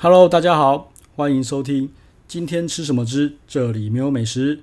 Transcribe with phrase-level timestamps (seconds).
[0.00, 1.90] Hello，大家好，欢迎收听
[2.28, 4.60] 今天吃什么之这里没有美食。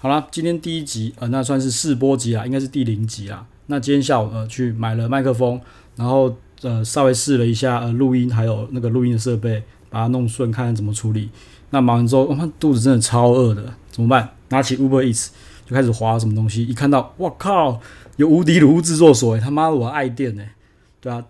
[0.00, 3.46] 好啦，今天第一集，呃，那算是试播集啦，应该是第零集啦。
[3.66, 5.60] 那今天下午呃去买了麦克风，
[5.94, 11.30] 然后呃稍微试了一下呃录音，还有那个录音的设备，把它弄顺，看看怎么处理。
[11.70, 12.26] 那忙完之后，
[12.58, 14.28] 肚子真的超饿的，怎么办？
[14.48, 15.28] 拿起 Uber Eats
[15.64, 17.80] 就开始划什么东西，一看到，哇靠，
[18.16, 20.56] 有无敌炉制作所，他妈的我爱店哎，
[21.00, 21.24] 对啊。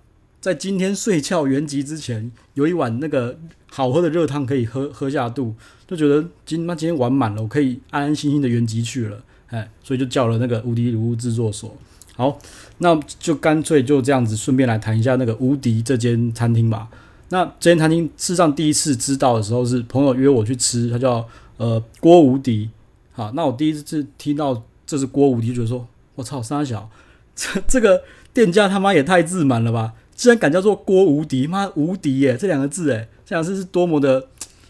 [0.45, 3.39] 在今天睡觉原籍之前，有一碗那个
[3.71, 5.55] 好喝的热汤可以喝喝下肚，
[5.87, 11.75] 就觉得今妈今天玩满了，我可以安安心心的原籍去了，哎，所以就叫了那个无敌卤物制作所。
[12.15, 12.39] 好，
[12.77, 16.91] 那就干脆就这样子，顺便来谈一下那个无敌这间餐厅吧。
[17.31, 21.27] 那这间餐厅事实上第一次知道的时候是朋友约我去吃，他叫
[21.57, 22.69] 呃郭无敌。
[23.13, 26.91] 好，那我第一次听到这是郭无敌，就觉得说我操，三小，
[27.35, 28.03] 这这个
[28.35, 29.95] 店家他妈也太自满了吧！
[30.15, 32.37] 竟然敢叫做郭无敌，妈无敌耶！
[32.37, 34.29] 这两个字，诶，这两个字是多么的，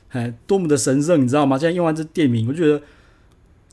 [0.08, 1.58] 哎，多么的神圣，你知道吗？
[1.58, 2.80] 现在用完这店名，我觉得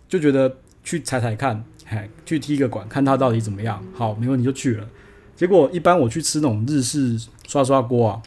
[0.09, 3.81] 就觉得去踩踩看，哎，去踢个馆，看他到底怎么样。
[3.93, 4.87] 好，没问题就去了。
[5.35, 8.21] 结果一般我去吃那种日式涮涮锅啊，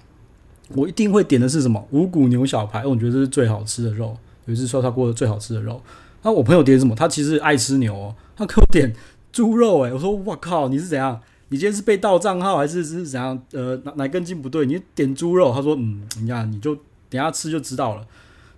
[0.71, 5.83] 我一定会点的是什么五谷牛小排，我觉得这是最好吃的肉，也是涮涮锅的最好吃的肉。
[6.23, 6.95] 那我朋友点什么？
[6.95, 8.91] 他其实爱吃牛哦，他给我点
[9.31, 11.21] 猪肉，诶，我说我靠，你是怎样？
[11.49, 13.41] 你今天是被盗账号还是是怎样？
[13.53, 14.67] 呃，哪哪根筋不对？
[14.67, 16.75] 你点猪肉，他说嗯，你看你就
[17.09, 18.07] 等下吃就知道了。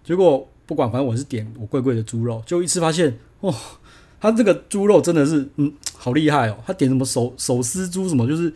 [0.05, 3.55] 结果不管，反正我是点我贵贵的猪肉，就一吃发现哦，
[4.21, 6.57] 他这个猪肉真的是嗯好厉害哦。
[6.67, 8.53] 他点什么手手撕猪什么，就是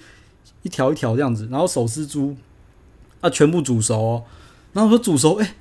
[0.62, 2.36] 一条一条这样子，然后手撕猪
[3.20, 4.25] 啊全部煮熟哦。
[4.73, 5.56] 然后说煮熟，哎、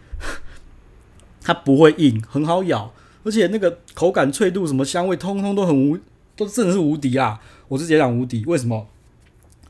[1.42, 5.98] 它不会硬，很好咬，而且那个口感脆度什么香味，通通都很无，
[6.40, 7.40] 都真的是无敌啊。
[7.68, 8.88] 我是直接讲无敌，为什么？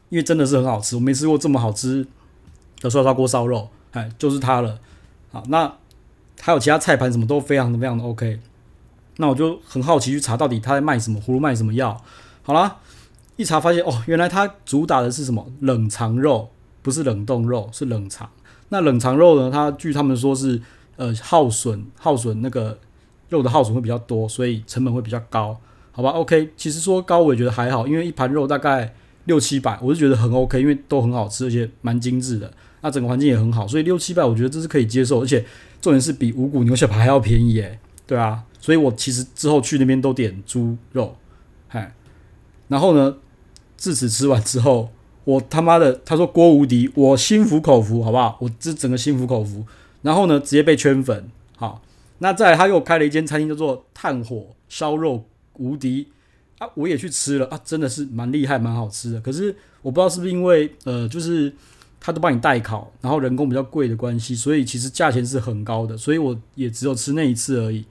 [0.09, 2.06] 因为真的是很好吃，我没吃过这么好吃
[2.80, 4.80] 的涮涮锅烧肉，哎，就是它了。
[5.31, 5.73] 好，那
[6.39, 8.39] 还有其他菜盘，什么都非常的非常的 OK。
[9.17, 12.02] 那我就很好奇去查到底他在卖什么，葫芦卖什么药。
[12.43, 12.77] 好啦，
[13.36, 16.49] 一查发现哦，原来他主打的是什么冷藏肉，
[16.82, 18.30] 不是冷冻肉，是冷藏。
[18.70, 19.52] 那冷藏肉呢？
[19.52, 20.61] 它据他们说是
[20.95, 22.80] 呃耗损耗损那个
[23.27, 25.60] 肉的耗损会比较多，所以成本会比较高。
[25.99, 28.93] 好吧，OK，其实说高我也觉得还好，因为一盘肉大概
[29.26, 32.49] 六七百，我是觉得很 OK，因为都很好吃，而且蛮精致的。
[32.80, 35.43] 那整个环境也很好，所以六七百我觉得这是可以接受，而且
[35.82, 37.77] 重点是比五谷牛小排还要便宜耶，
[38.08, 41.17] 对啊，所以我其实之后去那边都点猪肉，
[41.67, 41.93] 嗨，
[42.70, 43.17] 然后呢，
[43.76, 44.92] 自此吃完之后，
[45.26, 48.37] 我他妈的他说郭无敌，我心服口服，好不好？
[48.39, 49.66] 我这整个心服口服，
[50.04, 51.81] 然后呢，直接被圈粉，好，
[52.20, 55.26] 那再他又开了一间餐厅叫做炭火烧肉。
[55.59, 56.08] 无敌
[56.58, 56.67] 啊！
[56.73, 59.21] 我也去吃了啊，真的是蛮厉害，蛮好吃的。
[59.21, 61.53] 可是我不知道是不是因为呃，就是
[61.99, 65.95] 他都帮你代烤，然后人工比较贵的关系，所以其实价钱是很高的。
[65.95, 67.86] 所以我也只有吃那一次而已。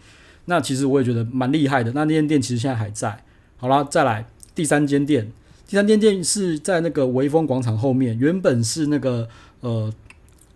[0.46, 1.92] 那其实我也觉得蛮厉害的。
[1.92, 3.24] 那那间店其实现在还在。
[3.56, 5.30] 好啦，再来第三间店。
[5.66, 9.28] 第三间店是在那个微风广场后面，原本是那个
[9.60, 9.92] 呃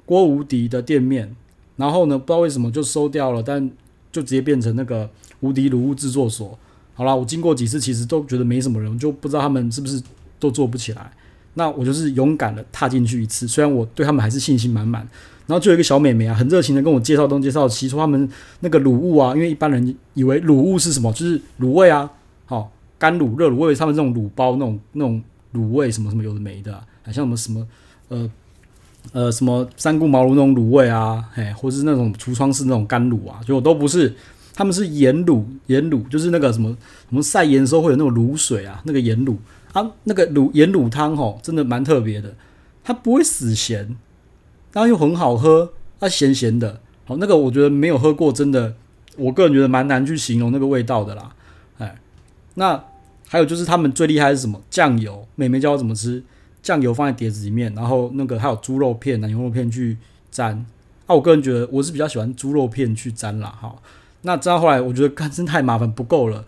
[0.07, 1.37] 郭无敌的店面，
[1.77, 3.71] 然后呢不知道为什么就收掉了，但
[4.11, 6.59] 就直接变成那个无敌卤物制作所。
[7.03, 10.01] 好啦，我经过几次，其实都觉得没什么人，就不知道他们是不是
[10.39, 11.11] 都做不起来。
[11.55, 15.01] 那我就是勇敢的踏进去一次，虽然我对他们还是信心满满。
[15.49, 18.29] 然后就有一个小妹妹啊，很热情的跟我介绍东介绍西，说他们
[18.61, 22.09] 那个卤物啊，因为一般人以为卤物是什么，就是卤味啊，
[22.47, 25.21] 好干卤、热卤，我以为他们这种卤包那种那种
[25.55, 27.67] 卤味什么什么有的没的，还像什么什么
[28.09, 28.31] 呃
[29.11, 34.15] 呃什么三顾茅庐那种卤味啊，嘿，或是那种橱窗式那种干卤啊，结果都不是。
[34.55, 36.77] 他们是盐卤，盐卤就是那个什么，
[37.09, 39.37] 什么晒盐的时候会有那种卤水啊，那个盐卤。
[39.73, 42.35] 啊，那个卤盐卤汤吼，真的蛮特别的，
[42.85, 43.97] 它不会死咸，
[44.71, 48.75] 然后又很好喝，它咸咸的，好，那个我觉得没有喝过，真的，
[49.17, 51.35] 我个人觉得蛮难去形容那个味道的啦，
[51.79, 51.99] 哎，
[52.57, 52.85] 那
[53.27, 54.61] 还有就是他们最厉害是什么？
[54.69, 56.23] 酱油，妹妹教我怎么吃，
[56.63, 59.97] 酱油放在碟子里面，然后那个还有猪肉片、牛肉片去
[60.31, 60.67] 沾，
[61.07, 63.75] 啊，我个人觉得我是比较喜欢猪肉片去沾啦，哈。
[64.23, 66.45] 那这样后来我觉得干真太麻烦不够了，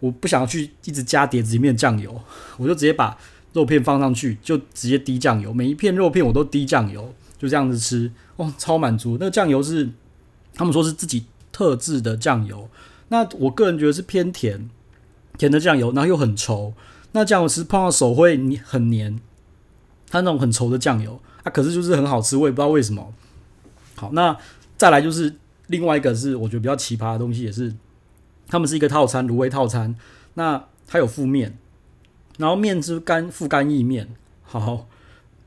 [0.00, 2.22] 我不想要去一直加碟子里面的酱油，
[2.56, 3.18] 我就直接把
[3.52, 9.16] 肉片放上去，就直接滴酱油，每一片肉片我都滴酱油，就这样子吃，哦，超满足。
[9.18, 9.90] 那个酱油是
[10.54, 12.68] 他们说是自己特制的酱油，
[13.08, 14.70] 那我个人觉得是偏甜，
[15.36, 16.72] 甜的酱油，然后又很稠，
[17.12, 19.18] 那酱油其实碰到手会很黏，
[20.08, 23.12] 它那种很稠的酱油啊，可是就是很好吃，我也不知道为什么。
[23.96, 24.36] 好，那
[24.76, 25.34] 再来就是。
[25.68, 27.72] 另外一个是我觉得比较奇葩的东西，也是
[28.48, 29.94] 他们是一个套餐卤味套餐，
[30.34, 31.56] 那它有附面，
[32.36, 34.08] 然后面是干附干意面。
[34.42, 34.86] 好，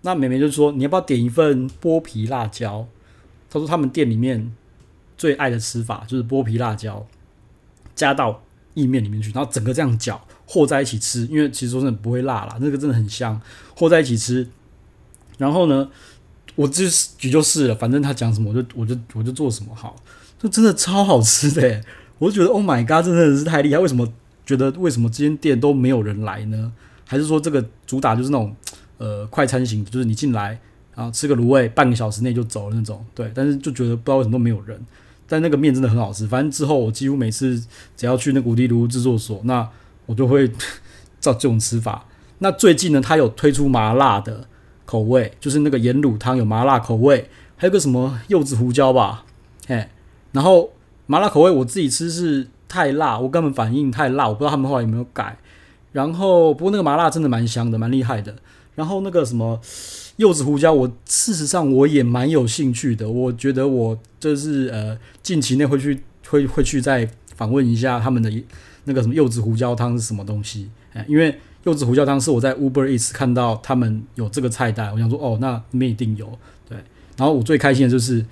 [0.01, 2.88] 那妹妹就说你要不要点一份剥皮辣椒？
[3.50, 4.56] 他说他们店里面
[5.18, 7.06] 最爱的吃法就是剥皮辣椒
[7.94, 8.41] 加到
[8.74, 13.41] 意面里面去，然后整个这样搅和在一起吃，因为其实说真的不会辣啦，那个真的很香，
[13.75, 14.47] 和在一起吃。
[15.38, 15.89] 然后呢，
[16.62, 19.96] 我就是举就是了，反正他讲什么我就我就我就做什么好，
[20.40, 21.81] 这真的超好吃的，
[22.19, 23.80] 我就觉得 Oh my God，真的是太厉害！
[23.80, 24.08] 为什么
[24.46, 26.72] 觉得为什么这间店都没有人来呢？
[27.08, 28.56] 还是说这个主打就是那种
[28.98, 30.60] 呃快餐型，就是你进来
[30.96, 33.04] 然后吃个卤味，半个小时内就走了那种？
[33.16, 34.80] 对，但是就觉得不知道为什么都没有人。
[35.28, 37.58] 但那个面真的很好吃，反正之后我几乎每次
[37.96, 39.68] 只要去那个无敌炉制作所，那
[40.06, 40.46] 我就会
[41.22, 42.06] 照这种吃法。
[42.40, 44.48] 那最近呢，它有推出麻辣的
[44.91, 49.23] 口味，就是那个盐卤汤有麻辣口味，还有个什么柚子胡椒吧，
[49.65, 49.88] 嘿。
[50.33, 50.69] 然后
[51.05, 55.38] 麻辣口味我自己吃是太辣，我根本反应太辣，我不知道他们后来有没有改。
[55.93, 58.35] 然后不过那个麻辣真的蛮香的，蛮厉害的。
[58.75, 59.61] 然后那个什么。
[60.17, 63.09] 柚子胡椒，我事实上我也蛮有兴趣的。
[63.09, 68.29] 我觉得我就是呃，近期内会去会会去再访问一下他们的
[68.83, 70.69] 那个什么柚子胡椒汤是什么东西。
[71.07, 76.28] 因为柚子胡椒汤是我在 Uber Eats 看到他们有这个菜单，我想说哦，那里面一定有。
[76.68, 76.78] 对，
[77.18, 78.25] 然后我最开心的就是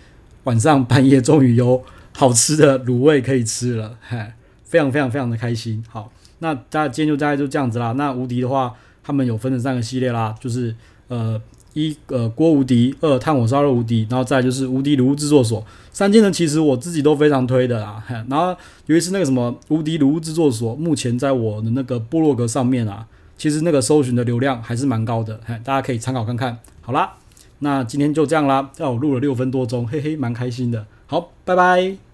[0.46, 1.84] 晚上半夜终于有
[2.16, 5.84] 好吃的卤味可以吃了，嗨，非常非常非常的开心。
[5.90, 7.92] 好，那大家今天就大概就这样子啦。
[7.94, 8.74] 那无敌的话，
[9.04, 10.76] 他们有分成三个系列啦，就是
[11.08, 11.42] 呃。
[11.76, 18.04] 一呃锅无敌，二炭火烧肉无敌，然后再就是无敌卤物制作所三件呢，其实我自己都非常推的啦。
[18.28, 18.48] 然后
[18.88, 23.06] 尤其是那个什么无敌卤物制作所，目前在我的那个部落格上面啊，
[23.40, 26.60] 其实那个搜寻的流量还是蛮高的，大家可以参考看看。
[26.82, 27.14] 好啦，
[27.60, 30.86] 那今天就这样啦，让我录了六分多钟，嘿嘿，蛮开心的。
[31.08, 32.09] 好，拜拜。